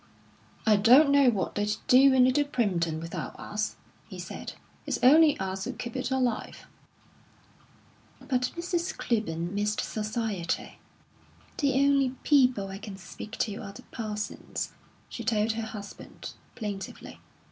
[0.65, 3.75] "I don't know what they'd do in Little Primpton without us,"
[4.07, 4.53] he said.
[4.87, 6.65] "It's only us who keep it alive."
[8.17, 8.97] But Mrs.
[8.97, 10.79] Clibborn missed society.
[11.59, 14.73] "The only people I can speak to are the Parsons,"
[15.07, 17.19] she told her husband, plaintively.